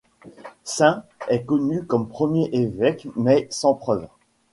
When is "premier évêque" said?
2.09-3.07